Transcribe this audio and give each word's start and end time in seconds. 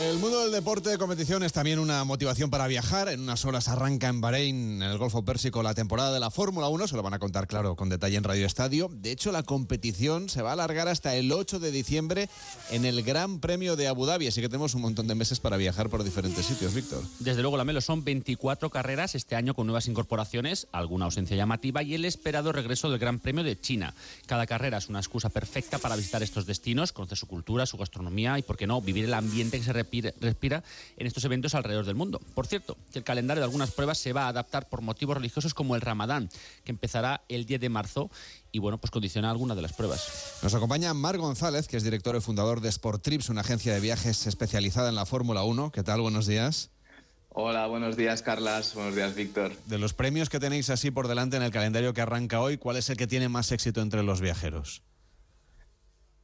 El 0.00 0.18
mundo 0.18 0.40
del 0.44 0.50
deporte 0.50 0.88
de 0.88 0.96
competición 0.96 1.42
es 1.42 1.52
también 1.52 1.78
una 1.78 2.04
motivación 2.04 2.48
para 2.48 2.66
viajar. 2.66 3.10
En 3.10 3.20
unas 3.20 3.44
horas 3.44 3.68
arranca 3.68 4.08
en 4.08 4.22
Bahrein, 4.22 4.80
en 4.80 4.82
el 4.82 4.96
Golfo 4.96 5.26
Pérsico, 5.26 5.62
la 5.62 5.74
temporada 5.74 6.10
de 6.10 6.18
la 6.18 6.30
Fórmula 6.30 6.68
1. 6.68 6.88
Se 6.88 6.96
lo 6.96 7.02
van 7.02 7.12
a 7.12 7.18
contar, 7.18 7.46
claro, 7.46 7.76
con 7.76 7.90
detalle 7.90 8.16
en 8.16 8.24
Radio 8.24 8.46
Estadio. 8.46 8.88
De 8.90 9.10
hecho, 9.10 9.30
la 9.30 9.42
competición 9.42 10.30
se 10.30 10.40
va 10.40 10.50
a 10.50 10.52
alargar 10.54 10.88
hasta 10.88 11.14
el 11.16 11.30
8 11.30 11.60
de 11.60 11.70
diciembre 11.70 12.30
en 12.70 12.86
el 12.86 13.02
Gran 13.02 13.40
Premio 13.40 13.76
de 13.76 13.88
Abu 13.88 14.06
Dhabi. 14.06 14.26
Así 14.26 14.40
que 14.40 14.48
tenemos 14.48 14.74
un 14.74 14.80
montón 14.80 15.06
de 15.06 15.14
meses 15.14 15.38
para 15.38 15.58
viajar 15.58 15.90
por 15.90 16.02
diferentes 16.02 16.46
sitios, 16.46 16.72
Víctor. 16.72 17.02
Desde 17.18 17.42
luego, 17.42 17.58
Lamelo, 17.58 17.82
son 17.82 18.02
24 18.02 18.70
carreras 18.70 19.14
este 19.14 19.36
año 19.36 19.52
con 19.52 19.66
nuevas 19.66 19.86
incorporaciones, 19.86 20.66
alguna 20.72 21.04
ausencia 21.04 21.36
llamativa 21.36 21.82
y 21.82 21.92
el 21.92 22.06
esperado 22.06 22.52
regreso 22.52 22.88
del 22.88 22.98
Gran 22.98 23.18
Premio 23.18 23.44
de 23.44 23.60
China. 23.60 23.94
Cada 24.24 24.46
carrera 24.46 24.78
es 24.78 24.88
una 24.88 25.00
excusa 25.00 25.28
perfecta 25.28 25.76
para 25.76 25.96
visitar 25.96 26.22
estos 26.22 26.46
destinos, 26.46 26.92
conocer 26.92 27.18
su 27.18 27.26
cultura, 27.26 27.66
su 27.66 27.76
gastronomía 27.76 28.38
y, 28.38 28.42
por 28.42 28.56
qué 28.56 28.66
no, 28.66 28.80
vivir 28.80 29.04
el 29.04 29.12
ambiente 29.12 29.58
que 29.58 29.64
se 29.64 29.74
respira 30.20 30.62
en 30.96 31.06
estos 31.06 31.24
eventos 31.24 31.54
alrededor 31.54 31.84
del 31.84 31.94
mundo. 31.94 32.20
Por 32.34 32.46
cierto, 32.46 32.76
que 32.92 32.98
el 32.98 33.04
calendario 33.04 33.40
de 33.40 33.44
algunas 33.44 33.70
pruebas 33.70 33.98
se 33.98 34.12
va 34.12 34.24
a 34.24 34.28
adaptar 34.28 34.68
por 34.68 34.82
motivos 34.82 35.16
religiosos 35.16 35.54
como 35.54 35.74
el 35.74 35.80
Ramadán, 35.80 36.28
que 36.64 36.72
empezará 36.72 37.22
el 37.28 37.46
10 37.46 37.60
de 37.60 37.68
marzo 37.68 38.10
y 38.52 38.58
bueno, 38.58 38.78
pues 38.78 38.90
condiciona 38.90 39.30
algunas 39.30 39.56
de 39.56 39.62
las 39.62 39.72
pruebas. 39.72 40.38
Nos 40.42 40.54
acompaña 40.54 40.94
Mar 40.94 41.18
González, 41.18 41.68
que 41.68 41.76
es 41.76 41.84
director 41.84 42.16
y 42.16 42.20
fundador 42.20 42.60
de 42.60 42.68
Sport 42.68 43.02
Trips, 43.02 43.28
una 43.28 43.42
agencia 43.42 43.74
de 43.74 43.80
viajes 43.80 44.26
especializada 44.26 44.88
en 44.88 44.94
la 44.94 45.06
Fórmula 45.06 45.42
1. 45.42 45.70
¿Qué 45.72 45.82
tal? 45.82 46.00
Buenos 46.00 46.26
días. 46.26 46.70
Hola, 47.32 47.68
buenos 47.68 47.96
días 47.96 48.22
Carlas, 48.22 48.74
buenos 48.74 48.96
días 48.96 49.14
Víctor. 49.14 49.52
De 49.66 49.78
los 49.78 49.94
premios 49.94 50.28
que 50.28 50.40
tenéis 50.40 50.68
así 50.68 50.90
por 50.90 51.06
delante 51.06 51.36
en 51.36 51.44
el 51.44 51.52
calendario 51.52 51.94
que 51.94 52.00
arranca 52.00 52.40
hoy, 52.40 52.58
¿cuál 52.58 52.76
es 52.76 52.90
el 52.90 52.96
que 52.96 53.06
tiene 53.06 53.28
más 53.28 53.52
éxito 53.52 53.82
entre 53.82 54.02
los 54.02 54.20
viajeros? 54.20 54.82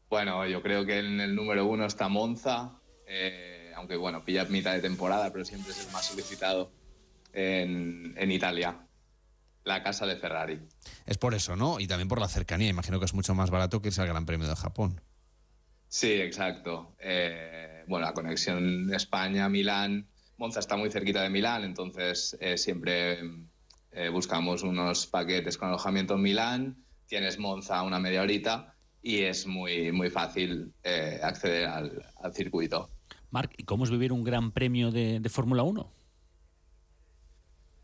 Bueno, 0.09 0.45
yo 0.47 0.63
creo 0.63 0.85
que 0.85 0.99
en 0.99 1.21
el 1.21 1.35
número 1.35 1.67
uno 1.67 1.87
está 1.87 2.09
Monza. 2.09 2.73
Eh, 3.07 3.56
aunque 3.77 3.97
bueno, 3.97 4.25
pilla 4.25 4.45
mitad 4.47 4.73
de 4.73 4.81
temporada, 4.81 5.31
pero 5.31 5.45
siempre 5.45 5.73
es 5.73 5.87
el 5.87 5.93
más 5.93 6.07
solicitado 6.07 6.73
en, 7.33 8.31
Italia, 8.31 8.87
la 9.65 9.83
casa 9.83 10.07
de 10.07 10.17
Ferrari. 10.17 10.61
Es 11.05 11.19
por 11.19 11.35
eso, 11.35 11.57
¿no? 11.57 11.79
Y 11.79 11.87
también 11.87 12.09
por 12.09 12.19
la 12.19 12.29
cercanía, 12.29 12.69
imagino 12.69 12.99
que 12.99 13.05
es 13.05 13.15
mucho 13.15 13.35
más 13.35 13.51
barato 13.51 13.81
que 13.81 13.89
irse 13.89 14.01
al 14.01 14.09
Gran 14.09 14.25
Premio 14.25 14.49
de 14.49 14.57
Japón. 14.57 15.01
Sí, 15.89 16.13
exacto. 16.13 16.97
Eh, 16.99 17.85
bueno, 17.87 18.07
la 18.07 18.15
conexión 18.15 18.93
España-Milán, 18.93 20.09
Monza 20.39 20.61
está 20.61 20.77
muy 20.77 20.91
cerquita 20.91 21.23
de 21.23 21.31
Milán, 21.31 21.65
entonces 21.65 22.37
eh, 22.41 22.57
siempre 22.57 23.21
eh, 23.93 24.09
buscamos 24.09 24.63
unos 24.63 25.07
paquetes 25.07 25.59
con 25.59 25.69
alojamiento 25.69 26.15
en 26.15 26.23
Milán, 26.23 26.85
tienes 27.07 27.39
Monza 27.39 27.83
una 27.83 28.01
media 28.01 28.23
horita 28.23 28.75
y 29.03 29.23
es 29.23 29.47
muy, 29.47 29.93
muy 29.93 30.11
fácil 30.11 30.73
acceder 31.23 31.69
al 31.69 32.35
circuito. 32.35 32.96
Marc, 33.37 33.53
¿y 33.59 33.65
cómo 33.65 33.85
es 33.85 33.91
vivir 33.91 34.15
un 34.15 34.25
gran 34.25 34.51
premio 34.51 34.91
de, 34.91 35.21
Fórmula 35.29 35.63
1? 35.63 35.93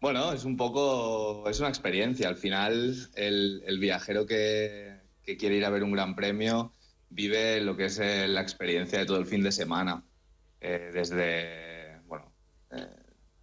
Bueno, 0.01 0.33
es 0.33 0.47
un 0.47 0.57
poco, 0.57 1.47
es 1.47 1.61
una 1.61 1.69
experiencia. 1.69 2.27
Al 2.27 2.37
final, 2.37 3.11
el, 3.15 3.79
viajero 3.79 4.25
que, 4.25 4.97
quiere 5.23 5.57
ir 5.57 5.67
a 5.67 5.69
ver 5.69 5.85
un 5.85 5.93
gran 5.93 6.17
premio 6.17 6.73
vive 7.11 7.61
lo 7.61 7.77
que 7.77 7.85
es 7.85 7.99
eh, 7.99 8.27
la 8.29 8.41
experiencia 8.41 8.99
de 8.99 9.05
todo 9.05 9.19
el 9.19 9.27
fin 9.27 9.43
de 9.43 9.53
semana. 9.53 10.03
Eh, 10.59 10.91
desde, 10.91 12.01
bueno, 12.07 12.33
eh, 12.71 12.87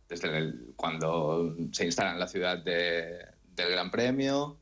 desde 0.07 0.73
cuando 0.75 1.55
se 1.71 1.85
instala 1.85 2.13
en 2.13 2.19
la 2.19 2.27
ciudad 2.27 2.57
del 2.57 3.69
Gran 3.69 3.91
Premio, 3.91 4.57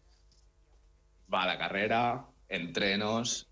va 1.34 1.44
a 1.44 1.48
la 1.48 1.58
carrera, 1.58 2.26
entrenos, 2.50 3.48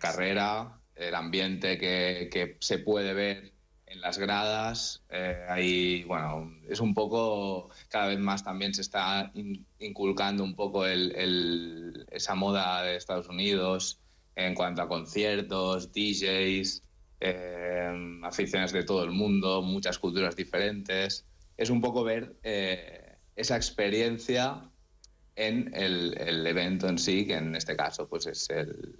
carrera, 0.00 0.80
el 0.96 1.14
ambiente 1.14 1.78
que, 1.78 2.56
se 2.60 2.78
puede 2.78 3.14
ver 3.14 3.52
en 3.86 4.00
las 4.00 4.18
gradas. 4.18 5.04
Eh, 5.10 5.44
ahí, 5.48 6.04
bueno, 6.04 6.52
es 6.68 6.80
un 6.80 6.94
poco, 6.94 7.70
cada 7.88 8.08
vez 8.08 8.18
más 8.18 8.44
también 8.44 8.74
se 8.74 8.82
está 8.82 9.32
inculcando 9.78 10.44
un 10.44 10.54
poco 10.54 10.86
el, 10.86 12.06
esa 12.10 12.34
moda 12.34 12.82
de 12.82 12.96
Estados 12.96 13.28
Unidos 13.28 14.00
en 14.36 14.54
cuanto 14.54 14.82
a 14.82 14.88
conciertos, 14.88 15.92
DJs, 15.92 16.82
eh, 17.20 18.18
aficiones 18.22 18.72
de 18.72 18.82
todo 18.82 19.04
el 19.04 19.10
mundo, 19.10 19.62
muchas 19.62 19.98
culturas 19.98 20.34
diferentes. 20.34 21.24
Es 21.56 21.70
un 21.70 21.80
poco 21.80 22.02
ver 22.02 22.36
eh, 22.42 23.16
esa 23.36 23.56
experiencia 23.56 24.68
en 25.36 25.72
el, 25.74 26.16
el, 26.18 26.46
evento 26.46 26.88
en 26.88 26.98
sí, 26.98 27.26
que 27.26 27.34
en 27.34 27.54
este 27.54 27.76
caso 27.76 28.08
pues 28.08 28.26
es 28.26 28.50
el, 28.50 28.96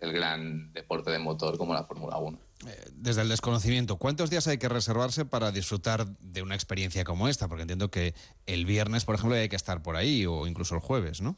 el 0.00 0.12
gran 0.12 0.72
deporte 0.72 1.10
de 1.10 1.18
motor 1.18 1.58
como 1.58 1.74
la 1.74 1.84
Fórmula 1.84 2.18
1. 2.18 2.38
Eh, 2.66 2.90
desde 2.92 3.22
el 3.22 3.28
desconocimiento, 3.28 3.98
¿cuántos 3.98 4.30
días 4.30 4.48
hay 4.48 4.58
que 4.58 4.68
reservarse 4.68 5.24
para 5.24 5.52
disfrutar 5.52 6.06
de 6.18 6.42
una 6.42 6.56
experiencia 6.56 7.04
como 7.04 7.28
esta? 7.28 7.46
Porque 7.46 7.62
entiendo 7.62 7.90
que 7.90 8.14
el 8.46 8.66
viernes, 8.66 9.04
por 9.04 9.14
ejemplo, 9.14 9.36
hay 9.36 9.48
que 9.48 9.56
estar 9.56 9.82
por 9.82 9.94
ahí 9.94 10.26
o 10.26 10.46
incluso 10.46 10.74
el 10.74 10.80
jueves, 10.80 11.20
¿no? 11.20 11.36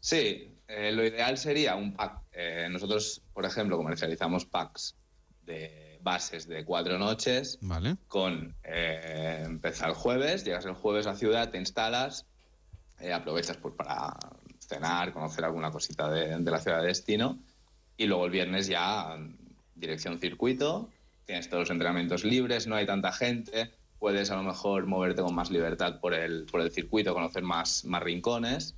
Sí, 0.00 0.58
eh, 0.66 0.90
lo 0.92 1.04
ideal 1.06 1.38
sería 1.38 1.76
un 1.76 1.94
pack. 1.94 2.22
Eh, 2.32 2.68
nosotros, 2.70 3.22
por 3.32 3.44
ejemplo, 3.44 3.76
comercializamos 3.76 4.46
packs 4.46 4.96
de 5.42 6.00
bases 6.02 6.48
de 6.48 6.64
cuatro 6.64 6.98
noches. 6.98 7.58
Vale. 7.60 7.96
Con 8.08 8.56
empezar 8.64 9.90
el 9.90 9.94
jueves, 9.94 10.44
llegas 10.44 10.64
el 10.64 10.74
jueves 10.74 11.06
a 11.06 11.14
ciudad, 11.14 11.50
te 11.50 11.58
instalas, 11.58 12.26
aprovechas 13.12 13.58
pues, 13.58 13.74
para 13.74 14.16
cenar, 14.58 15.12
conocer 15.12 15.44
alguna 15.44 15.70
cosita 15.70 16.10
de, 16.10 16.36
de 16.36 16.50
la 16.50 16.58
ciudad 16.58 16.80
de 16.80 16.88
destino 16.88 17.38
y 17.96 18.06
luego 18.06 18.26
el 18.26 18.30
viernes 18.30 18.66
ya 18.66 19.16
dirección 19.74 20.18
circuito, 20.18 20.90
tienes 21.24 21.48
todos 21.48 21.62
los 21.62 21.70
entrenamientos 21.70 22.24
libres, 22.24 22.66
no 22.66 22.76
hay 22.76 22.86
tanta 22.86 23.12
gente, 23.12 23.70
puedes 23.98 24.30
a 24.30 24.36
lo 24.36 24.42
mejor 24.42 24.86
moverte 24.86 25.22
con 25.22 25.34
más 25.34 25.50
libertad 25.50 26.00
por 26.00 26.14
el, 26.14 26.46
por 26.46 26.60
el 26.60 26.70
circuito, 26.70 27.14
conocer 27.14 27.42
más, 27.42 27.84
más 27.84 28.02
rincones. 28.02 28.76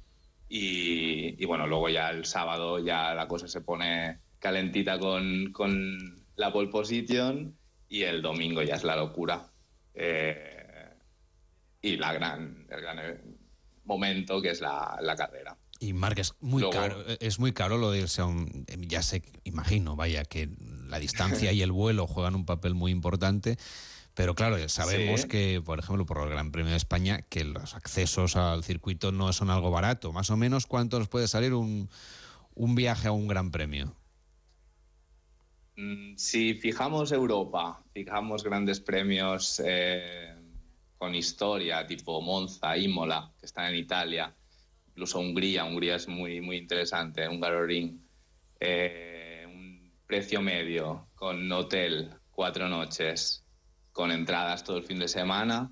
Y, 0.50 1.44
bueno, 1.44 1.66
luego 1.66 1.90
ya 1.90 2.08
el 2.10 2.24
sábado 2.24 2.78
ya 2.78 3.14
la 3.14 3.28
cosa 3.28 3.48
se 3.48 3.60
pone 3.60 4.18
calentita 4.38 4.98
con, 4.98 5.52
con 5.52 6.24
la 6.36 6.52
pole 6.52 6.68
position 6.68 7.54
y 7.88 8.02
el 8.02 8.22
domingo 8.22 8.62
ya 8.62 8.76
es 8.76 8.84
la 8.84 8.96
locura. 8.96 9.50
Eh, 9.92 10.88
y 11.82 11.96
la 11.96 12.12
gran, 12.14 12.66
el 12.70 12.80
gran 12.80 13.20
momento 13.84 14.40
que 14.40 14.50
es 14.50 14.60
la, 14.60 14.98
la 15.02 15.16
carrera. 15.16 15.56
Y 15.80 15.92
Marc, 15.92 16.18
es 16.18 16.34
muy 16.40 16.68
caro, 16.70 17.04
es 17.20 17.38
muy 17.38 17.52
caro 17.52 17.78
lo 17.78 17.90
de 17.90 18.00
irse 18.00 18.20
a 18.20 18.26
un. 18.26 18.66
Ya 18.78 19.02
sé, 19.02 19.22
imagino, 19.44 19.94
vaya, 19.94 20.24
que 20.24 20.50
la 20.88 20.98
distancia 20.98 21.52
y 21.52 21.62
el 21.62 21.72
vuelo 21.72 22.06
juegan 22.06 22.34
un 22.34 22.44
papel 22.44 22.74
muy 22.74 22.90
importante. 22.90 23.56
Pero 24.14 24.34
claro, 24.34 24.56
sabemos 24.68 25.26
que, 25.26 25.62
por 25.64 25.78
ejemplo, 25.78 26.04
por 26.04 26.18
el 26.18 26.28
Gran 26.28 26.50
Premio 26.50 26.72
de 26.72 26.76
España, 26.76 27.22
que 27.22 27.44
los 27.44 27.76
accesos 27.76 28.34
al 28.34 28.64
circuito 28.64 29.12
no 29.12 29.32
son 29.32 29.48
algo 29.48 29.70
barato. 29.70 30.12
Más 30.12 30.30
o 30.30 30.36
menos, 30.36 30.66
¿cuánto 30.66 30.98
nos 30.98 31.08
puede 31.08 31.28
salir 31.28 31.54
un, 31.54 31.88
un 32.56 32.74
viaje 32.74 33.06
a 33.06 33.12
un 33.12 33.28
Gran 33.28 33.52
Premio? 33.52 33.94
Mm, 35.76 36.16
si 36.16 36.54
fijamos 36.54 37.12
Europa, 37.12 37.80
fijamos 37.92 38.42
grandes 38.42 38.80
premios 38.80 39.62
eh, 39.64 40.34
con 40.96 41.14
historia, 41.14 41.86
tipo 41.86 42.20
Monza, 42.20 42.76
Imola, 42.76 43.32
que 43.38 43.46
están 43.46 43.66
en 43.66 43.76
Italia, 43.76 44.34
incluso 44.98 45.20
Hungría. 45.20 45.64
Hungría 45.64 45.94
es 45.94 46.08
muy, 46.08 46.40
muy 46.40 46.56
interesante, 46.56 47.28
un 47.28 47.40
Garoring. 47.40 48.04
Eh, 48.58 49.44
un 49.46 49.92
precio 50.04 50.42
medio 50.42 51.06
con 51.14 51.50
hotel, 51.52 52.10
cuatro 52.32 52.68
noches, 52.68 53.44
con 53.92 54.10
entradas 54.10 54.64
todo 54.64 54.78
el 54.78 54.82
fin 54.82 54.98
de 54.98 55.06
semana, 55.06 55.70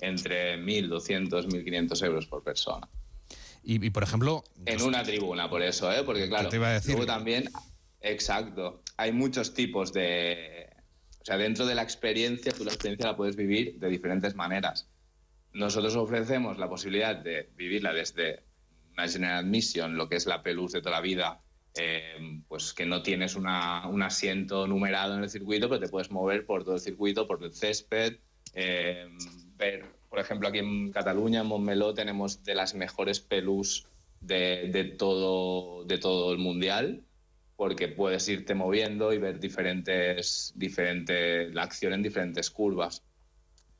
entre 0.00 0.56
1.200, 0.56 1.46
1.500 1.46 2.06
euros 2.06 2.26
por 2.26 2.42
persona. 2.42 2.88
Y, 3.62 3.90
por 3.90 4.02
ejemplo... 4.02 4.44
En 4.64 4.80
una 4.80 5.02
tribuna, 5.02 5.50
por 5.50 5.60
eso, 5.60 5.92
¿eh? 5.92 6.02
Porque 6.02 6.26
claro, 6.28 6.48
te 6.48 6.56
iba 6.56 6.68
a 6.68 6.72
decir? 6.72 6.92
luego 6.92 7.06
también, 7.06 7.50
exacto, 8.00 8.82
hay 8.96 9.12
muchos 9.12 9.52
tipos 9.52 9.92
de... 9.92 10.70
O 11.20 11.24
sea, 11.24 11.36
dentro 11.36 11.66
de 11.66 11.74
la 11.74 11.82
experiencia, 11.82 12.52
tú 12.52 12.64
la 12.64 12.72
experiencia 12.72 13.08
la 13.08 13.16
puedes 13.16 13.36
vivir 13.36 13.78
de 13.78 13.88
diferentes 13.88 14.34
maneras. 14.34 14.88
Nosotros 15.52 15.96
ofrecemos 15.96 16.58
la 16.58 16.68
posibilidad 16.68 17.14
de 17.16 17.50
vivirla 17.56 17.92
desde 17.92 18.44
una 18.94 19.08
General 19.08 19.44
Admission, 19.44 19.96
lo 19.96 20.08
que 20.08 20.16
es 20.16 20.26
la 20.26 20.42
pelus 20.42 20.72
de 20.72 20.80
toda 20.80 20.96
la 20.96 21.00
vida, 21.00 21.40
eh, 21.76 22.40
pues 22.48 22.72
que 22.72 22.86
no 22.86 23.02
tienes 23.02 23.34
una, 23.34 23.86
un 23.88 24.02
asiento 24.02 24.66
numerado 24.66 25.16
en 25.16 25.24
el 25.24 25.30
circuito, 25.30 25.68
pero 25.68 25.80
te 25.80 25.88
puedes 25.88 26.10
mover 26.10 26.46
por 26.46 26.64
todo 26.64 26.74
el 26.74 26.80
circuito, 26.80 27.26
por 27.26 27.42
el 27.42 27.52
césped, 27.52 28.18
eh, 28.54 29.08
ver, 29.56 29.84
por 30.08 30.20
ejemplo, 30.20 30.48
aquí 30.48 30.58
en 30.58 30.92
Cataluña, 30.92 31.40
en 31.40 31.46
Montmeló, 31.46 31.94
tenemos 31.94 32.44
de 32.44 32.54
las 32.54 32.74
mejores 32.74 33.20
pelus 33.20 33.86
de, 34.20 34.68
de, 34.72 34.84
todo, 34.84 35.84
de 35.84 35.98
todo 35.98 36.32
el 36.32 36.38
mundial, 36.38 37.02
porque 37.56 37.88
puedes 37.88 38.28
irte 38.28 38.54
moviendo 38.54 39.12
y 39.12 39.18
ver 39.18 39.40
diferentes, 39.40 40.52
diferentes, 40.54 41.52
la 41.52 41.62
acción 41.62 41.92
en 41.92 42.02
diferentes 42.02 42.50
curvas. 42.50 43.02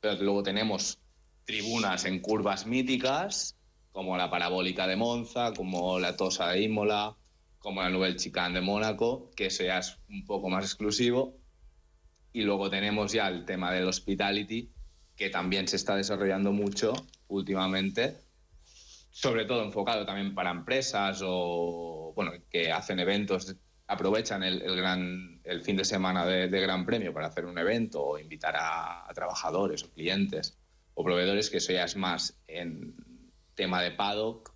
Pero 0.01 0.21
luego 0.21 0.43
tenemos 0.43 0.99
tribunas 1.45 2.05
en 2.05 2.19
curvas 2.19 2.65
míticas 2.65 3.55
como 3.95 4.17
la 4.17 4.29
parabólica 4.29 4.87
de 4.87 4.97
Monza, 4.97 5.53
como 5.53 5.99
la 5.99 6.17
Tosa 6.17 6.49
de 6.49 6.63
Imola, 6.63 7.15
como 7.59 7.81
la 7.81 7.89
Nouvelle 7.89 8.17
Chicane 8.17 8.53
de 8.53 8.59
Mónaco, 8.59 9.31
que 9.37 9.45
es 9.45 9.61
un 10.09 10.25
poco 10.25 10.49
más 10.49 10.65
exclusivo. 10.65 11.37
Y 12.33 12.41
luego 12.41 12.69
tenemos 12.69 13.13
ya 13.13 13.29
el 13.29 13.45
tema 13.45 13.71
del 13.71 13.87
hospitality, 13.87 14.69
que 15.15 15.29
también 15.29 15.69
se 15.69 15.77
está 15.77 15.95
desarrollando 15.95 16.51
mucho 16.51 16.91
últimamente, 17.29 18.17
sobre 19.11 19.45
todo 19.45 19.63
enfocado 19.63 20.05
también 20.05 20.35
para 20.35 20.51
empresas 20.51 21.21
o 21.23 22.11
bueno, 22.17 22.33
que 22.51 22.73
hacen 22.73 22.99
eventos, 22.99 23.55
aprovechan 23.87 24.43
el, 24.43 24.75
gran, 24.75 25.39
el 25.45 25.61
fin 25.61 25.77
de 25.77 25.85
semana 25.85 26.25
de, 26.25 26.49
Gran 26.49 26.85
Premio 26.85 27.13
para 27.13 27.27
hacer 27.27 27.45
un 27.45 27.57
evento 27.57 28.03
o 28.03 28.19
invitar 28.19 28.55
a, 28.59 29.07
trabajadores 29.15 29.85
o 29.85 29.89
clientes 29.93 30.57
o 30.95 31.03
proveedores, 31.05 31.49
que 31.49 31.59
es 31.59 31.95
más 31.95 32.37
en 32.45 33.04
tema 33.55 33.81
de 33.81 33.91
paddock, 33.91 34.53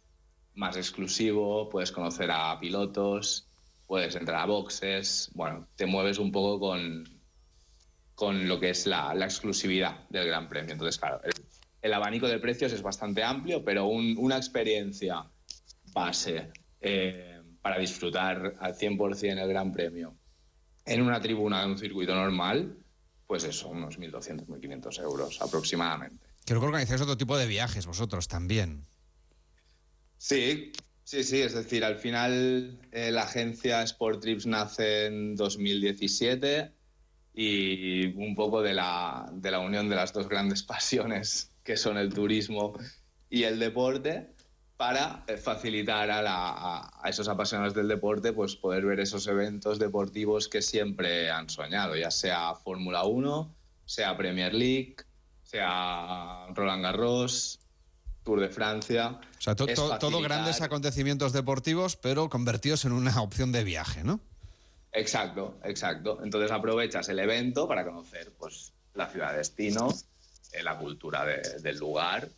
más 0.56 0.78
exclusivo, 0.78 1.70
puedes 1.70 1.92
conocer 1.92 2.30
a 2.32 2.60
pilotos, 2.60 3.50
puedes 3.88 4.16
entrar 4.16 4.42
a 4.42 4.46
boxes, 4.46 5.32
bueno, 5.34 5.68
te 5.76 5.86
mueves 5.86 6.20
un 6.20 6.32
poco 6.32 6.60
con, 6.60 7.06
con 8.14 8.48
lo 8.48 8.60
que 8.60 8.72
es 8.72 8.86
la, 8.86 9.14
exclusividad 9.24 10.08
del 10.10 10.28
Gran 10.28 10.48
Premio. 10.48 10.74
Entonces, 10.74 11.00
claro, 11.00 11.22
el, 11.82 11.94
abanico 11.94 12.28
de 12.28 12.40
precios 12.40 12.74
es 12.74 12.82
bastante 12.82 13.24
amplio, 13.24 13.64
pero 13.64 13.88
una 13.88 14.38
experiencia 14.38 15.26
base 15.94 16.52
eh, 16.82 17.42
para 17.62 17.80
disfrutar 17.80 18.56
al 18.60 18.76
100% 18.76 19.42
el 19.42 19.50
Gran 19.50 19.72
Premio 19.72 20.16
en 20.86 21.02
una 21.02 21.22
tribuna 21.22 21.62
de 21.62 21.68
un 21.68 21.78
circuito 21.78 22.16
normal, 22.16 22.78
pues 23.28 23.44
eso, 23.44 23.70
unos 23.70 24.00
1.200, 24.00 24.48
1.500 24.48 25.02
euros 25.04 25.42
aproximadamente. 25.42 26.29
Creo 26.46 26.60
que 26.60 26.66
organizáis 26.66 27.02
otro 27.02 27.18
tipo 27.18 27.38
de 27.38 27.48
viajes 27.48 27.86
vosotros 27.86 28.28
también. 28.28 28.86
Sí, 30.18 30.72
sí, 31.04 31.24
sí. 31.24 31.42
Es 31.42 31.54
decir, 31.54 31.84
al 31.86 31.98
final 31.98 32.80
eh, 32.92 33.12
la 33.12 33.24
agencia 33.24 33.84
Sport 33.84 34.22
Trips 34.22 34.46
nace 34.46 35.06
en 35.08 35.36
2017 35.36 36.74
y 37.34 38.08
un 38.16 38.36
poco 38.36 38.62
de 38.62 38.74
la, 38.74 39.30
de 39.32 39.52
la 39.52 39.60
unión 39.60 39.90
de 39.90 39.96
las 39.96 40.12
dos 40.14 40.28
grandes 40.28 40.64
pasiones 40.64 41.52
que 41.64 41.78
son 41.78 41.98
el 41.98 42.14
turismo 42.14 42.74
y 43.30 43.44
el 43.44 43.60
deporte 43.60 44.34
para 44.80 45.26
eh, 45.28 45.36
facilitar 45.36 46.10
a, 46.10 46.90
esos 47.06 47.28
apasionados 47.28 47.74
del 47.74 47.90
deporte 47.90 48.32
pues 48.32 48.56
poder 48.56 48.86
ver 48.86 49.02
esos 49.02 49.28
eventos 49.28 49.78
deportivos 49.78 50.48
que 50.48 50.62
siempre 50.62 51.30
han 51.30 51.50
soñado, 51.50 51.98
ya 51.98 52.10
sea 52.10 52.56
Fórmula 52.56 53.04
1, 53.04 53.56
sea 53.86 54.16
Premier 54.16 54.54
League, 54.54 54.96
sea 55.50 56.46
Roland 56.54 56.84
Garros, 56.84 57.60
Tour 58.24 58.40
de 58.40 58.50
Francia. 58.50 59.20
O 59.38 59.42
sea, 59.42 59.56
todo 59.56 60.22
grandes 60.22 60.62
acontecimientos 60.62 61.34
deportivos, 61.34 61.96
pero 61.96 62.30
convertidos 62.30 62.86
en 62.86 62.92
una 62.92 63.20
opción 63.20 63.52
de 63.52 63.64
viaje, 63.64 64.04
¿no? 64.04 64.20
Exacto, 64.92 65.60
exacto. 65.64 66.20
Entonces 66.24 66.52
aprovechas 66.52 67.10
el 67.10 67.18
evento 67.18 67.68
para 67.68 67.84
conocer 67.84 68.32
pues, 68.38 68.74
la 68.94 69.08
ciudad 69.08 69.32
de 69.32 69.40
destino, 69.40 69.90
eh, 70.52 70.62
la 70.62 70.78
cultura 70.78 71.26
del 71.26 71.78
lugar 71.78 72.30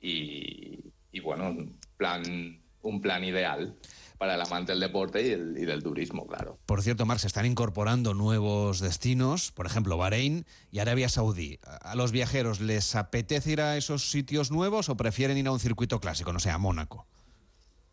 y, 0.00 0.90
bueno, 1.22 1.50
un 1.50 1.78
plan, 1.96 2.60
un 2.82 3.00
plan 3.00 3.22
ideal 3.22 3.76
para 4.18 4.34
el 4.34 4.40
amante 4.40 4.72
del 4.72 4.80
deporte 4.80 5.20
y, 5.22 5.64
del 5.64 5.82
turismo, 5.82 6.26
claro. 6.26 6.58
Por 6.66 6.82
cierto, 6.82 7.06
Marc, 7.06 7.20
se 7.20 7.26
están 7.26 7.46
incorporando 7.46 8.14
nuevos 8.14 8.80
destinos, 8.80 9.52
por 9.52 9.66
ejemplo, 9.66 9.96
Bahrein 9.96 10.46
y 10.70 10.78
Arabia 10.78 11.08
Saudí. 11.08 11.58
¿A 11.62 11.94
los 11.94 12.12
viajeros 12.12 12.60
les 12.60 12.94
apetece 12.94 13.52
ir 13.52 13.60
a 13.60 13.76
esos 13.76 14.10
sitios 14.10 14.50
nuevos 14.50 14.88
o 14.88 14.96
prefieren 14.96 15.36
ir 15.38 15.46
a 15.46 15.52
un 15.52 15.60
circuito 15.60 16.00
clásico, 16.00 16.32
no 16.32 16.40
sé, 16.40 16.50
a 16.50 16.58
Mónaco? 16.58 17.06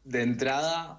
De 0.04 0.22
entrada, 0.22 0.98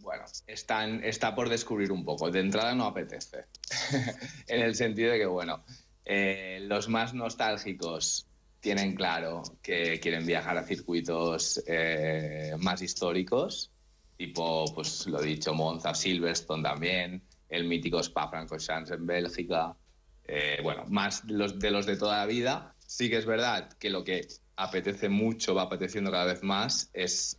bueno, 0.00 0.24
están, 0.46 1.02
está 1.04 1.34
por 1.34 1.48
descubrir 1.48 1.92
un 1.92 2.04
poco. 2.04 2.30
De 2.30 2.40
entrada 2.40 2.74
no 2.74 2.86
apetece. 2.86 3.46
en 4.46 4.62
el 4.62 4.74
sentido 4.74 5.12
de 5.12 5.18
que, 5.18 5.26
bueno, 5.26 5.64
eh, 6.04 6.58
los 6.62 6.88
más 6.88 7.14
nostálgicos 7.14 8.26
tienen 8.62 8.94
claro 8.94 9.42
que 9.60 10.00
quieren 10.00 10.24
viajar 10.24 10.56
a 10.56 10.62
circuitos 10.62 11.62
eh, 11.66 12.54
más 12.58 12.80
históricos, 12.80 13.70
tipo, 14.16 14.64
pues 14.74 15.06
lo 15.06 15.20
dicho, 15.20 15.52
Monza, 15.52 15.94
Silverstone 15.94 16.62
también, 16.62 17.22
el 17.50 17.64
mítico 17.64 18.00
Spa-Francorchamps 18.00 18.92
en 18.92 19.04
Bélgica. 19.04 19.76
Eh, 20.24 20.60
bueno, 20.62 20.84
más 20.88 21.24
los, 21.26 21.58
de 21.58 21.70
los 21.70 21.84
de 21.84 21.96
toda 21.96 22.18
la 22.18 22.26
vida. 22.26 22.74
Sí 22.86 23.10
que 23.10 23.18
es 23.18 23.26
verdad 23.26 23.70
que 23.78 23.90
lo 23.90 24.04
que 24.04 24.26
apetece 24.56 25.10
mucho, 25.10 25.54
va 25.54 25.62
apeteciendo 25.62 26.10
cada 26.10 26.24
vez 26.24 26.42
más, 26.42 26.88
es 26.94 27.38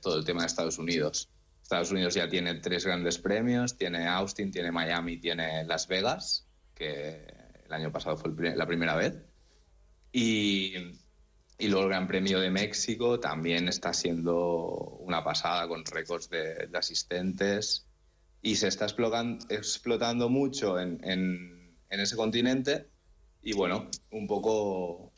todo 0.00 0.18
el 0.18 0.24
tema 0.24 0.40
de 0.40 0.46
Estados 0.46 0.78
Unidos 0.78 1.28
Estados 1.68 1.90
Unidos 1.90 2.14
ya 2.14 2.26
tiene 2.26 2.54
tres 2.54 2.86
grandes 2.86 3.18
premios, 3.18 3.76
tiene 3.76 4.06
Austin, 4.06 4.50
tiene 4.50 4.72
Miami, 4.72 5.18
tiene 5.18 5.64
Las 5.64 5.86
Vegas, 5.86 6.46
que 6.74 7.26
el 7.66 7.70
año 7.70 7.92
pasado 7.92 8.16
fue 8.16 8.32
la 8.56 8.66
primera 8.66 8.96
vez. 8.96 9.18
Y, 10.12 10.74
y, 11.58 11.68
luego 11.68 11.84
el 11.84 11.88
Gran 11.90 12.08
Premio 12.08 12.40
de 12.40 12.50
México 12.50 13.20
también 13.20 13.68
está 13.68 13.92
siendo 13.92 14.36
una 15.00 15.22
pasada 15.22 15.68
con 15.68 15.84
récords 15.84 16.28
de, 16.30 16.68
asistentes. 16.74 17.86
Y 18.40 18.56
se 18.56 18.68
está 18.68 18.84
explotando, 18.84 19.44
explotando 19.48 20.28
mucho 20.28 20.78
en, 20.78 21.00
en, 21.04 21.76
en 21.90 22.00
ese 22.00 22.16
continente. 22.16 22.88
Y 23.42 23.52
bueno, 23.52 23.88
un 24.10 24.26
poco 24.26 25.12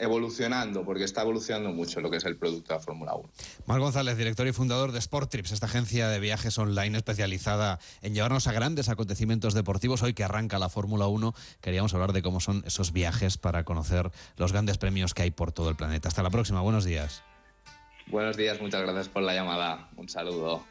evolucionando, 0.00 0.84
porque 0.84 1.04
está 1.04 1.22
evolucionando 1.22 1.70
mucho 1.70 2.00
lo 2.00 2.10
que 2.10 2.16
es 2.16 2.24
el 2.24 2.36
producto 2.36 2.72
de 2.72 2.78
la 2.78 2.84
Fórmula 2.84 3.14
1. 3.14 3.30
Mar 3.66 3.80
González, 3.80 4.16
director 4.16 4.46
y 4.46 4.52
fundador 4.52 4.92
de 4.92 4.98
Sport 4.98 5.30
Trips, 5.30 5.52
esta 5.52 5.66
agencia 5.66 6.08
de 6.08 6.18
viajes 6.18 6.58
online 6.58 6.96
especializada 6.96 7.78
en 8.02 8.14
llevarnos 8.14 8.46
a 8.46 8.52
grandes 8.52 8.88
acontecimientos 8.88 9.54
deportivos. 9.54 10.02
Hoy 10.02 10.14
que 10.14 10.24
arranca 10.24 10.58
la 10.58 10.68
Fórmula 10.68 11.06
1, 11.06 11.34
queríamos 11.60 11.94
hablar 11.94 12.12
de 12.12 12.22
cómo 12.22 12.40
son 12.40 12.64
esos 12.66 12.92
viajes 12.92 13.36
para 13.38 13.64
conocer 13.64 14.10
los 14.36 14.52
grandes 14.52 14.78
premios 14.78 15.14
que 15.14 15.22
hay 15.22 15.30
por 15.30 15.52
todo 15.52 15.68
el 15.68 15.76
planeta. 15.76 16.08
Hasta 16.08 16.22
la 16.22 16.30
próxima, 16.30 16.60
buenos 16.60 16.84
días. 16.84 17.22
Buenos 18.06 18.36
días, 18.36 18.60
muchas 18.60 18.82
gracias 18.82 19.08
por 19.08 19.22
la 19.22 19.34
llamada. 19.34 19.88
Un 19.96 20.08
saludo. 20.08 20.64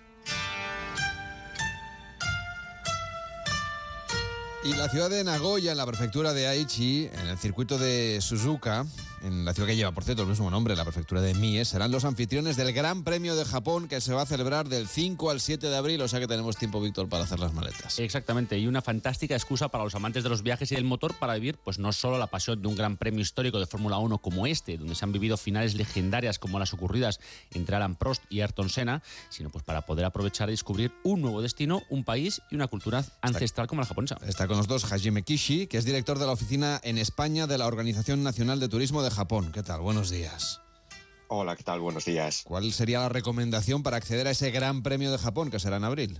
Y 4.61 4.73
la 4.73 4.89
ciudad 4.89 5.09
de 5.09 5.23
Nagoya, 5.23 5.71
en 5.71 5.77
la 5.77 5.85
prefectura 5.85 6.33
de 6.33 6.47
Aichi, 6.47 7.09
en 7.13 7.27
el 7.27 7.37
circuito 7.37 7.77
de 7.77 8.19
Suzuka, 8.19 8.85
en 9.21 9.45
la 9.45 9.53
ciudad 9.53 9.67
que 9.67 9.75
lleva, 9.75 9.91
por 9.91 10.03
cierto, 10.03 10.23
el 10.23 10.27
mismo 10.29 10.49
nombre, 10.49 10.75
la 10.75 10.83
prefectura 10.83 11.21
de 11.21 11.33
Mie, 11.33 11.65
serán 11.65 11.91
los 11.91 12.05
anfitriones 12.05 12.57
del 12.57 12.73
Gran 12.73 13.03
Premio 13.03 13.35
de 13.35 13.45
Japón 13.45 13.87
que 13.87 14.01
se 14.01 14.13
va 14.13 14.23
a 14.23 14.25
celebrar 14.25 14.69
del 14.69 14.87
5 14.87 15.29
al 15.29 15.39
7 15.39 15.67
de 15.67 15.75
abril, 15.75 16.01
o 16.01 16.07
sea 16.07 16.19
que 16.19 16.27
tenemos 16.27 16.57
tiempo, 16.57 16.81
Víctor, 16.81 17.09
para 17.09 17.23
hacer 17.23 17.39
las 17.39 17.53
maletas. 17.53 17.99
Exactamente, 17.99 18.57
y 18.57 18.67
una 18.67 18.81
fantástica 18.81 19.35
excusa 19.35 19.69
para 19.69 19.83
los 19.83 19.95
amantes 19.95 20.23
de 20.23 20.29
los 20.29 20.43
viajes 20.43 20.71
y 20.71 20.75
del 20.75 20.83
motor 20.83 21.13
para 21.15 21.33
vivir, 21.35 21.57
pues 21.63 21.79
no 21.79 21.91
solo 21.91 22.17
la 22.17 22.27
pasión 22.27 22.61
de 22.61 22.67
un 22.67 22.75
Gran 22.75 22.97
Premio 22.97 23.21
histórico 23.21 23.59
de 23.59 23.65
Fórmula 23.65 23.97
1 23.97 24.19
como 24.19 24.47
este, 24.47 24.77
donde 24.77 24.95
se 24.95 25.05
han 25.05 25.11
vivido 25.11 25.37
finales 25.37 25.75
legendarias 25.75 26.39
como 26.39 26.59
las 26.59 26.73
ocurridas 26.73 27.19
entre 27.51 27.75
Alan 27.75 27.95
Prost 27.95 28.23
y 28.29 28.41
Ayrton 28.41 28.69
Senna, 28.69 29.01
sino 29.29 29.49
pues 29.49 29.63
para 29.63 29.85
poder 29.85 30.05
aprovechar 30.05 30.49
y 30.49 30.53
descubrir 30.53 30.91
un 31.03 31.21
nuevo 31.21 31.41
destino, 31.41 31.81
un 31.89 32.03
país 32.03 32.41
y 32.49 32.55
una 32.55 32.67
cultura 32.67 33.05
ancestral 33.21 33.67
como 33.67 33.81
la 33.81 33.87
japonesa. 33.87 34.17
Está 34.27 34.47
con 34.47 34.57
nosotros 34.57 34.91
Hajime 34.91 35.23
Kishi, 35.23 35.67
que 35.67 35.77
es 35.77 35.85
director 35.85 36.19
de 36.19 36.25
la 36.25 36.31
oficina 36.31 36.79
en 36.83 36.97
España 36.97 37.47
de 37.47 37.57
la 37.57 37.67
Organización 37.67 38.23
Nacional 38.23 38.59
de 38.59 38.69
Turismo 38.69 39.03
de 39.03 39.08
Japón. 39.09 39.51
¿Qué 39.51 39.63
tal? 39.63 39.81
Buenos 39.81 40.09
días. 40.09 40.61
Hola, 41.27 41.55
¿qué 41.55 41.63
tal? 41.63 41.79
Buenos 41.79 42.05
días. 42.05 42.41
¿Cuál 42.43 42.73
sería 42.73 43.01
la 43.01 43.09
recomendación 43.09 43.83
para 43.83 43.97
acceder 43.97 44.25
a 44.27 44.31
ese 44.31 44.49
Gran 44.49 44.81
Premio 44.81 45.11
de 45.11 45.19
Japón 45.19 45.51
que 45.51 45.59
será 45.59 45.77
en 45.77 45.83
abril? 45.83 46.19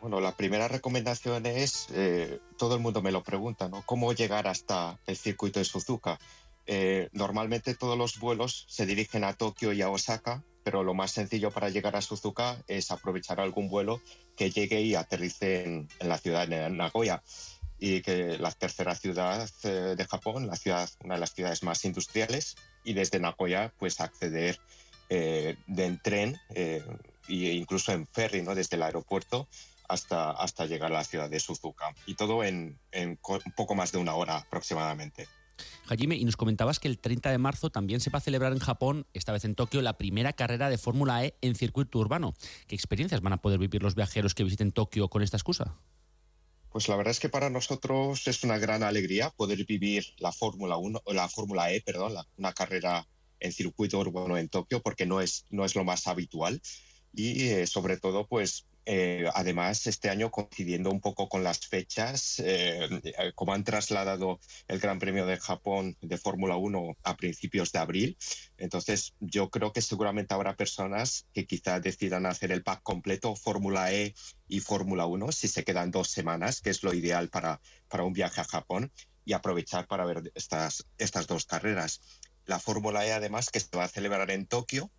Bueno, 0.00 0.20
la 0.20 0.32
primera 0.32 0.68
recomendación 0.68 1.44
es, 1.44 1.88
eh, 1.92 2.40
todo 2.56 2.76
el 2.76 2.80
mundo 2.80 3.02
me 3.02 3.12
lo 3.12 3.22
pregunta, 3.22 3.68
¿no? 3.68 3.82
¿Cómo 3.84 4.12
llegar 4.12 4.46
hasta 4.46 4.98
el 5.06 5.16
circuito 5.16 5.58
de 5.58 5.64
Suzuka? 5.64 6.18
Eh, 6.66 7.08
normalmente 7.12 7.74
todos 7.74 7.98
los 7.98 8.18
vuelos 8.18 8.64
se 8.68 8.86
dirigen 8.86 9.24
a 9.24 9.34
Tokio 9.34 9.72
y 9.72 9.82
a 9.82 9.90
Osaka, 9.90 10.42
pero 10.62 10.84
lo 10.84 10.94
más 10.94 11.10
sencillo 11.10 11.50
para 11.50 11.68
llegar 11.68 11.96
a 11.96 12.00
Suzuka 12.00 12.62
es 12.68 12.90
aprovechar 12.90 13.40
algún 13.40 13.68
vuelo 13.68 14.00
que 14.36 14.50
llegue 14.50 14.80
y 14.82 14.94
aterrice 14.94 15.64
en, 15.64 15.88
en 15.98 16.08
la 16.08 16.18
ciudad 16.18 16.46
de 16.46 16.70
Nagoya 16.70 17.22
y 17.78 18.02
que 18.02 18.38
la 18.38 18.50
tercera 18.52 18.94
ciudad 18.94 19.48
eh, 19.62 19.94
de 19.96 20.04
Japón, 20.04 20.46
la 20.46 20.56
ciudad, 20.56 20.88
una 21.04 21.14
de 21.14 21.20
las 21.20 21.32
ciudades 21.32 21.62
más 21.62 21.84
industriales, 21.84 22.56
y 22.84 22.92
desde 22.92 23.20
Nagoya 23.20 23.72
pues 23.78 24.00
acceder 24.00 24.58
eh, 25.10 25.56
de 25.66 25.84
en 25.86 26.00
tren 26.00 26.40
eh, 26.54 26.82
e 27.28 27.52
incluso 27.52 27.92
en 27.92 28.06
ferry, 28.06 28.42
¿no? 28.42 28.54
desde 28.54 28.76
el 28.76 28.82
aeropuerto 28.82 29.48
hasta, 29.88 30.30
hasta 30.32 30.66
llegar 30.66 30.90
a 30.90 30.96
la 30.96 31.04
ciudad 31.04 31.30
de 31.30 31.40
Suzuka. 31.40 31.94
Y 32.06 32.14
todo 32.14 32.44
en, 32.44 32.78
en 32.92 33.18
un 33.22 33.52
poco 33.56 33.74
más 33.74 33.92
de 33.92 33.98
una 33.98 34.14
hora 34.14 34.38
aproximadamente. 34.38 35.28
Hajime, 35.88 36.16
y 36.16 36.24
nos 36.24 36.36
comentabas 36.36 36.78
que 36.78 36.88
el 36.88 36.98
30 36.98 37.30
de 37.30 37.38
marzo 37.38 37.70
también 37.70 38.00
se 38.00 38.10
va 38.10 38.18
a 38.18 38.20
celebrar 38.20 38.52
en 38.52 38.58
Japón, 38.58 39.06
esta 39.14 39.32
vez 39.32 39.44
en 39.44 39.54
Tokio, 39.54 39.80
la 39.82 39.96
primera 39.96 40.34
carrera 40.34 40.68
de 40.68 40.78
Fórmula 40.78 41.24
E 41.24 41.34
en 41.40 41.54
circuito 41.54 41.98
urbano. 41.98 42.34
¿Qué 42.66 42.74
experiencias 42.74 43.22
van 43.22 43.32
a 43.32 43.40
poder 43.40 43.58
vivir 43.58 43.82
los 43.82 43.94
viajeros 43.94 44.34
que 44.34 44.44
visiten 44.44 44.72
Tokio 44.72 45.08
con 45.08 45.22
esta 45.22 45.36
excusa? 45.36 45.74
Pues 46.78 46.88
la 46.88 46.94
verdad 46.94 47.10
es 47.10 47.18
que 47.18 47.28
para 47.28 47.50
nosotros 47.50 48.24
es 48.28 48.44
una 48.44 48.56
gran 48.56 48.84
alegría 48.84 49.30
poder 49.30 49.64
vivir 49.64 50.14
la 50.18 50.30
Fórmula 50.30 50.76
1, 50.76 51.02
la 51.06 51.28
Fórmula 51.28 51.72
E, 51.72 51.80
perdón, 51.80 52.14
una 52.36 52.52
carrera 52.52 53.04
en 53.40 53.52
circuito 53.52 53.98
urbano 53.98 54.38
en 54.38 54.48
Tokio, 54.48 54.80
porque 54.80 55.04
no 55.04 55.20
es, 55.20 55.44
no 55.50 55.64
es 55.64 55.74
lo 55.74 55.82
más 55.82 56.06
habitual. 56.06 56.62
y 57.12 57.48
eh, 57.48 57.66
sobre 57.66 57.96
todo 57.96 58.28
pues 58.28 58.68
eh, 58.90 59.28
además, 59.34 59.86
este 59.86 60.08
año 60.08 60.30
coincidiendo 60.30 60.90
un 60.90 61.02
poco 61.02 61.28
con 61.28 61.44
las 61.44 61.58
fechas, 61.66 62.40
eh, 62.42 62.88
como 63.34 63.52
han 63.52 63.62
trasladado 63.62 64.40
el 64.66 64.78
Gran 64.78 64.98
Premio 64.98 65.26
de 65.26 65.36
Japón 65.36 65.98
de 66.00 66.16
Fórmula 66.16 66.56
1 66.56 66.96
a 67.02 67.16
principios 67.18 67.70
de 67.70 67.80
abril, 67.80 68.16
entonces 68.56 69.12
yo 69.20 69.50
creo 69.50 69.74
que 69.74 69.82
seguramente 69.82 70.32
habrá 70.32 70.56
personas 70.56 71.26
que 71.34 71.44
quizá 71.44 71.80
decidan 71.80 72.24
hacer 72.24 72.50
el 72.50 72.62
pack 72.62 72.82
completo 72.82 73.36
Fórmula 73.36 73.92
E 73.92 74.14
y 74.48 74.60
Fórmula 74.60 75.04
1 75.04 75.32
si 75.32 75.48
se 75.48 75.64
quedan 75.64 75.90
dos 75.90 76.08
semanas, 76.08 76.62
que 76.62 76.70
es 76.70 76.82
lo 76.82 76.94
ideal 76.94 77.28
para, 77.28 77.60
para 77.90 78.04
un 78.04 78.14
viaje 78.14 78.40
a 78.40 78.44
Japón, 78.44 78.90
y 79.26 79.34
aprovechar 79.34 79.86
para 79.86 80.06
ver 80.06 80.32
estas, 80.34 80.86
estas 80.96 81.26
dos 81.26 81.44
carreras. 81.44 82.00
La 82.46 82.58
Fórmula 82.58 83.06
E, 83.06 83.12
además, 83.12 83.50
que 83.50 83.60
se 83.60 83.76
va 83.76 83.84
a 83.84 83.88
celebrar 83.88 84.30
en 84.30 84.46
Tokio, 84.46 84.90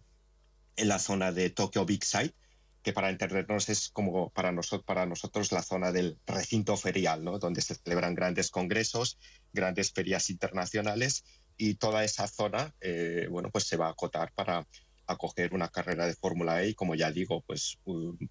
en 0.75 0.89
la 0.89 0.99
zona 0.99 1.31
de 1.31 1.49
Tokyo 1.49 1.85
Big 1.85 2.05
Sight, 2.05 2.35
que 2.81 2.93
para 2.93 3.09
entendernos 3.09 3.69
es 3.69 3.89
como 3.89 4.29
para, 4.29 4.51
nosotros, 4.51 4.85
para 4.85 5.05
nosotros 5.05 5.51
la 5.51 5.63
zona 5.63 5.91
del 5.91 6.17
recinto 6.25 6.77
ferial, 6.77 7.23
¿no? 7.23 7.39
donde 7.39 7.61
se 7.61 7.75
celebran 7.75 8.15
grandes 8.15 8.49
congresos, 8.49 9.17
grandes 9.51 9.91
ferias 9.91 10.29
internacionales 10.29 11.23
y 11.57 11.75
toda 11.75 12.03
esa 12.03 12.27
zona, 12.27 12.73
eh, 12.79 13.27
bueno, 13.29 13.49
pues 13.51 13.65
se 13.65 13.75
va 13.75 13.87
a 13.87 13.91
acotar 13.91 14.31
para 14.33 14.65
acoger 15.07 15.53
una 15.53 15.69
carrera 15.69 16.05
de 16.05 16.15
Fórmula 16.15 16.61
E 16.63 16.69
y 16.69 16.73
como 16.75 16.95
ya 16.95 17.11
digo, 17.11 17.41
pues 17.41 17.79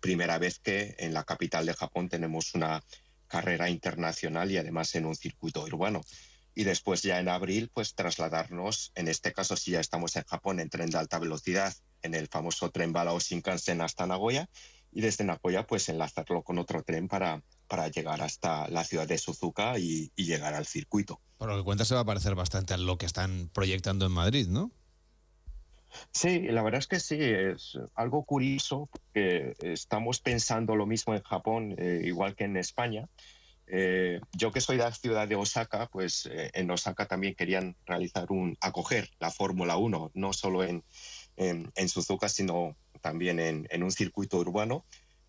primera 0.00 0.38
vez 0.38 0.60
que 0.60 0.94
en 0.98 1.12
la 1.12 1.24
capital 1.24 1.66
de 1.66 1.74
Japón 1.74 2.08
tenemos 2.08 2.54
una 2.54 2.82
carrera 3.26 3.68
internacional 3.68 4.50
y 4.50 4.56
además 4.56 4.94
en 4.94 5.04
un 5.04 5.14
circuito 5.14 5.62
urbano. 5.62 6.00
Y 6.54 6.64
después 6.64 7.02
ya 7.02 7.20
en 7.20 7.28
abril, 7.28 7.70
pues 7.72 7.94
trasladarnos, 7.94 8.92
en 8.94 9.08
este 9.08 9.32
caso 9.32 9.56
si 9.56 9.72
ya 9.72 9.80
estamos 9.80 10.16
en 10.16 10.24
Japón 10.24 10.60
en 10.60 10.70
tren 10.70 10.90
de 10.90 10.98
alta 10.98 11.18
velocidad 11.18 11.74
en 12.02 12.14
el 12.14 12.28
famoso 12.28 12.70
tren 12.70 12.92
bala 12.92 13.12
o 13.12 13.18
Shinkansen 13.18 13.80
hasta 13.80 14.06
Nagoya 14.06 14.48
y 14.92 15.00
desde 15.00 15.24
Nagoya 15.24 15.66
pues 15.66 15.88
enlazarlo 15.88 16.42
con 16.42 16.58
otro 16.58 16.82
tren 16.82 17.08
para, 17.08 17.42
para 17.66 17.88
llegar 17.88 18.22
hasta 18.22 18.68
la 18.68 18.84
ciudad 18.84 19.06
de 19.06 19.18
Suzuka 19.18 19.78
y, 19.78 20.10
llegar 20.16 20.54
al 20.54 20.66
circuito. 20.66 21.20
Por 21.36 21.48
lo 21.48 21.56
que 21.56 21.64
cuenta 21.64 21.84
se 21.84 21.94
va 21.94 22.00
a 22.00 22.04
parecer 22.04 22.34
bastante 22.34 22.74
a 22.74 22.78
lo 22.78 22.98
que 22.98 23.06
están 23.06 23.50
proyectando 23.52 24.06
en 24.06 24.12
Madrid, 24.12 24.48
¿no? 24.48 24.72
Sí, 26.12 26.40
la 26.42 26.62
verdad 26.62 26.80
es 26.80 26.86
que 26.86 27.00
sí, 27.00 27.16
es 27.18 27.78
algo 27.94 28.24
curioso 28.24 28.88
porque 28.92 29.54
estamos 29.60 30.20
pensando 30.20 30.76
lo 30.76 30.86
mismo 30.86 31.14
en 31.14 31.22
Japón, 31.22 31.74
eh, 31.78 32.02
igual 32.04 32.34
que 32.34 32.44
en 32.44 32.56
España. 32.56 33.08
Eh, 33.66 34.20
yo 34.32 34.50
que 34.50 34.60
soy 34.60 34.76
de 34.76 34.84
la 34.84 34.92
ciudad 34.92 35.28
de 35.28 35.36
Osaka, 35.36 35.88
pues 35.88 36.26
eh, 36.26 36.50
en 36.54 36.70
Osaka 36.70 37.06
también 37.06 37.34
querían 37.34 37.76
realizar 37.86 38.26
un, 38.30 38.56
acoger 38.60 39.10
la 39.18 39.30
Fórmula 39.30 39.76
1, 39.76 40.12
no 40.14 40.32
solo 40.32 40.64
en, 40.64 40.84
en, 41.38 41.88
Suzuka, 41.88 42.28
sino 42.28 42.76
también 43.00 43.38
en, 43.38 43.82
un 43.82 43.90
circuito 43.90 44.38
urbano. 44.38 44.84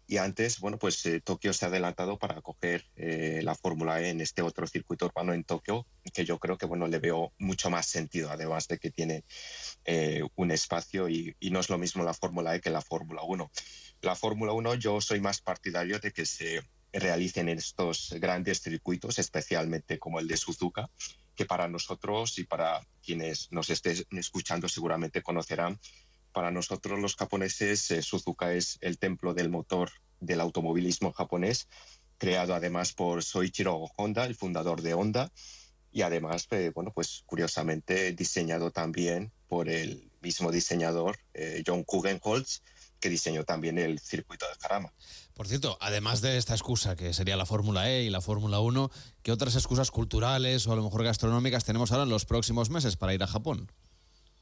Y 0.07 0.17
antes, 0.17 0.59
bueno, 0.59 0.79
pues 0.79 1.05
eh, 1.05 1.21
Tokio 1.21 1.53
se 1.53 1.65
ha 1.65 1.67
adelantado 1.67 2.17
para 2.17 2.39
acoger 2.39 2.83
eh, 2.95 3.41
la 3.43 3.53
Fórmula 3.53 4.01
E 4.01 4.09
en 4.09 4.21
este 4.21 4.41
otro 4.41 4.65
circuito 4.65 5.05
urbano 5.05 5.33
en 5.33 5.43
Tokio, 5.43 5.85
que 6.11 6.25
yo 6.25 6.39
creo 6.39 6.57
que, 6.57 6.65
bueno, 6.65 6.87
le 6.87 6.97
veo 6.97 7.31
mucho 7.37 7.69
más 7.69 7.85
sentido, 7.85 8.31
además 8.31 8.67
de 8.67 8.79
que 8.79 8.89
tiene 8.89 9.23
eh, 9.85 10.23
un 10.35 10.49
espacio 10.49 11.09
y, 11.09 11.35
y, 11.39 11.51
no 11.51 11.59
es 11.59 11.69
lo 11.69 11.77
mismo 11.77 12.03
la 12.03 12.15
Fórmula 12.15 12.55
E 12.55 12.59
que 12.59 12.71
la 12.71 12.81
Fórmula 12.81 13.21
1. 13.21 13.51
La 14.01 14.15
Fórmula 14.15 14.53
1 14.53 14.75
yo 14.75 14.99
soy 14.99 15.21
más 15.21 15.41
partidario 15.41 15.99
de 15.99 16.11
que 16.11 16.25
se 16.25 16.63
realicen 16.91 17.49
estos 17.49 18.15
grandes 18.19 18.61
circuitos, 18.61 19.19
especialmente 19.19 19.99
como 19.99 20.19
el 20.19 20.27
de 20.27 20.37
Suzuka, 20.37 20.89
que 21.39 21.45
para 21.45 21.69
nosotros 21.69 22.37
y 22.37 22.43
para 22.43 22.85
quienes 23.01 23.49
nos 23.49 23.69
estén 23.69 23.95
escuchando 24.11 24.67
seguramente 24.67 25.21
conocerán, 25.21 25.79
para 26.33 26.51
nosotros 26.51 26.99
los 26.99 27.15
japoneses 27.15 27.89
eh, 27.91 28.01
Suzuka 28.01 28.51
es 28.51 28.77
el 28.81 28.97
templo 28.97 29.33
del 29.33 29.49
motor 29.49 29.89
del 30.19 30.41
automovilismo 30.41 31.13
japonés, 31.13 31.69
creado 32.17 32.55
además 32.55 32.91
por 32.91 33.23
Soichiro 33.23 33.85
Honda, 33.95 34.25
el 34.25 34.35
fundador 34.35 34.81
de 34.81 34.93
Honda, 34.93 35.31
y 35.93 36.01
además, 36.01 36.45
eh, 36.51 36.73
bueno, 36.75 36.91
pues 36.93 37.23
curiosamente 37.25 38.11
diseñado 38.11 38.71
también 38.71 39.31
por 39.47 39.69
el 39.69 40.11
mismo 40.21 40.51
diseñador, 40.51 41.19
eh, 41.33 41.63
John 41.65 41.85
Kugenholz, 41.85 42.63
que 42.99 43.09
diseñó 43.09 43.43
también 43.43 43.77
el 43.77 43.99
circuito 43.99 44.45
de 44.47 44.55
Jarama. 44.59 44.93
Por 45.33 45.47
cierto, 45.47 45.77
además 45.81 46.21
de 46.21 46.37
esta 46.37 46.53
excusa 46.53 46.95
que 46.95 47.13
sería 47.13 47.37
la 47.37 47.45
Fórmula 47.45 47.89
E 47.89 48.03
y 48.03 48.09
la 48.09 48.21
Fórmula 48.21 48.59
1, 48.59 48.91
¿qué 49.21 49.31
otras 49.31 49.55
excusas 49.55 49.91
culturales 49.91 50.67
o 50.67 50.73
a 50.73 50.75
lo 50.75 50.83
mejor 50.83 51.03
gastronómicas 51.03 51.65
tenemos 51.65 51.91
ahora 51.91 52.03
en 52.03 52.09
los 52.09 52.25
próximos 52.25 52.69
meses 52.69 52.97
para 52.97 53.13
ir 53.13 53.23
a 53.23 53.27
Japón? 53.27 53.71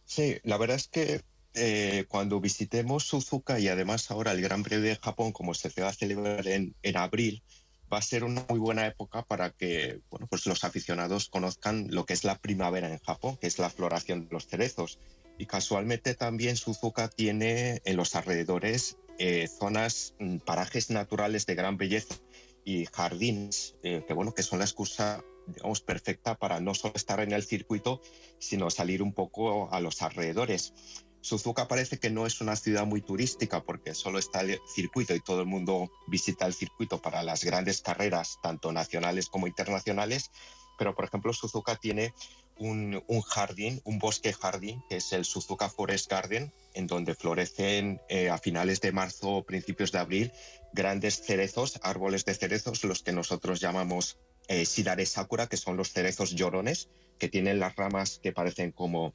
Sí, 0.05 0.37
la 0.43 0.57
verdad 0.57 0.77
es 0.77 0.87
que 0.87 1.23
eh, 1.53 2.05
cuando 2.07 2.39
visitemos 2.39 3.07
Suzuka 3.07 3.59
y 3.59 3.67
además 3.67 4.09
ahora 4.11 4.31
el 4.31 4.41
Gran 4.41 4.63
Premio 4.63 4.85
de 4.85 4.95
Japón, 4.95 5.31
como 5.31 5.53
se 5.53 5.69
va 5.81 5.89
a 5.89 5.93
celebrar 5.93 6.47
en, 6.47 6.75
en 6.81 6.97
abril, 6.97 7.43
va 7.91 7.97
a 7.99 8.01
ser 8.01 8.23
una 8.23 8.45
muy 8.49 8.59
buena 8.59 8.85
época 8.85 9.23
para 9.23 9.51
que 9.51 10.01
bueno, 10.09 10.27
pues 10.27 10.45
los 10.45 10.63
aficionados 10.63 11.29
conozcan 11.29 11.87
lo 11.89 12.05
que 12.05 12.13
es 12.13 12.23
la 12.23 12.37
primavera 12.37 12.91
en 12.91 12.99
Japón, 12.99 13.37
que 13.37 13.47
es 13.47 13.59
la 13.59 13.69
floración 13.69 14.27
de 14.27 14.33
los 14.33 14.47
cerezos. 14.47 14.99
Y 15.38 15.46
casualmente 15.46 16.15
también 16.15 16.56
Suzuka 16.58 17.10
tiene 17.10 17.82
en 17.86 17.98
los 17.98 18.15
alrededores 18.15 18.98
eh, 19.20 19.48
zonas, 19.48 20.13
mm, 20.20 20.38
parajes 20.38 20.89
naturales 20.89 21.46
de 21.46 21.56
gran 21.56 21.77
belleza 21.77 22.15
y 22.63 22.86
jardines, 22.86 23.75
eh, 23.84 24.03
que 24.08 24.13
bueno, 24.13 24.34
que 24.34 24.44
son 24.44 24.60
la 24.60 24.65
excusa 24.65 25.24
digamos, 25.48 25.82
perfecta 25.82 26.36
para 26.36 26.60
no 26.60 26.74
solo 26.74 26.94
estar 26.96 27.20
en 27.22 27.32
el 27.32 27.44
circuito, 27.44 28.01
sino 28.39 28.70
salir 28.70 29.01
un 29.01 29.13
poco 29.13 29.72
a 29.72 29.79
los 29.79 30.01
alrededores. 30.01 30.74
Suzuka 31.22 31.67
parece 31.67 32.00
que 32.00 32.10
no 32.10 32.25
es 32.25 32.41
una 32.41 32.56
ciudad 32.56 32.86
muy 32.86 33.01
turística 33.01 33.63
porque 33.63 33.94
solo 33.94 34.20
está 34.20 34.41
el 34.41 34.60
circuito 34.74 35.15
y 35.15 35.20
todo 35.20 35.41
el 35.41 35.48
mundo 35.48 35.91
visita 36.08 36.46
el 36.46 36.53
circuito 36.53 37.01
para 37.01 37.24
las 37.24 37.44
grandes 37.44 37.82
carreras, 37.82 38.39
tanto 38.41 38.72
nacionales 38.72 39.27
como 39.27 39.48
internacionales, 39.48 40.32
pero 40.77 40.96
por 40.96 41.05
ejemplo 41.05 41.34
Suzuka 41.34 41.75
tiene 41.75 42.13
un, 42.60 43.01
jardín, 43.22 43.81
un 43.84 44.00
bosque 44.00 44.34
jardín, 44.34 44.84
que 44.89 44.98
es 44.98 45.13
el 45.13 45.25
Suzuka 45.25 45.69
Forest 45.69 46.10
Garden, 46.10 46.53
en 46.74 46.88
donde 46.88 47.15
florecen 47.15 48.01
eh, 48.10 48.29
a 48.29 48.38
finales 48.38 48.81
de 48.81 48.91
marzo 48.91 49.29
o 49.29 49.43
principios 49.43 49.91
de 49.91 50.00
abril 50.00 50.31
grandes 50.74 51.22
cerezos, 51.22 51.79
árboles 51.84 52.25
de 52.25 52.34
cerezos, 52.34 52.84
los 52.84 53.03
que 53.03 53.12
nosotros 53.12 53.60
llamamos 53.60 54.17
eh, 54.48 54.65
Sakura, 54.65 55.48
que 55.48 55.57
son 55.57 55.77
los 55.77 55.91
cerezos 55.91 56.31
llorones, 56.31 56.89
que 57.19 57.29
tienen 57.29 57.60
las 57.60 57.75
ramas 57.75 58.19
que 58.22 58.31
parecen 58.31 58.72
como, 58.72 59.13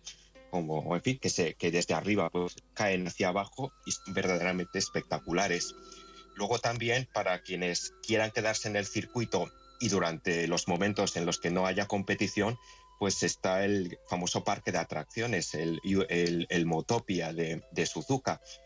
como 0.50 0.95
en 0.95 1.02
fin, 1.02 1.19
que 1.19 1.71
desde 1.71 1.95
arriba 1.95 2.31
pues, 2.31 2.57
caen 2.75 3.07
hacia 3.07 3.28
abajo 3.28 3.73
y 3.87 3.92
son 3.92 4.14
verdaderamente 4.14 4.78
espectaculares. 4.78 5.75
Luego 6.35 6.59
también 6.59 7.09
para 7.12 7.42
quienes 7.42 7.95
quieran 8.07 8.31
quedarse 8.31 8.69
en 8.69 8.76
el 8.76 8.87
circuito 8.87 9.50
y 9.83 9.89
durante 9.89 10.47
los 10.47 10.69
momentos 10.69 11.17
en 11.17 11.27
los 11.27 11.41
que 11.41 11.51
no 11.51 11.67
haya 11.67 11.89
competición, 11.89 12.57
pues 13.01 13.25
está 13.25 13.65
el 13.65 13.99
famoso 14.07 14.45
parque 14.45 14.71
de 14.71 14.79
atracciones, 14.79 15.55
el, 15.55 15.81
el, 16.09 16.67
Motopia 16.67 17.33
de, 17.33 17.87
Suzuka, 17.87 18.41